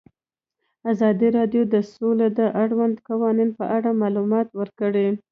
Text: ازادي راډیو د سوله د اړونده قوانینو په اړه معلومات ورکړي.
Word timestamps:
ازادي 0.91 1.27
راډیو 1.37 1.63
د 1.73 1.75
سوله 1.91 2.27
د 2.39 2.41
اړونده 2.61 3.01
قوانینو 3.09 3.53
په 3.59 3.65
اړه 3.75 3.99
معلومات 4.01 4.47
ورکړي. 4.59 5.07